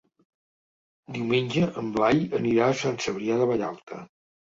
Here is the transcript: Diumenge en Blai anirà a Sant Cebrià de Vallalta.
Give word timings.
Diumenge 1.19 1.69
en 1.83 1.93
Blai 1.99 2.25
anirà 2.41 2.73
a 2.73 2.81
Sant 2.83 3.01
Cebrià 3.07 3.41
de 3.45 3.53
Vallalta. 3.55 4.05